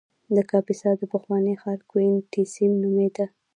[0.35, 3.25] د کاپیسا د پخواني ښار کوینټیسیم نومېده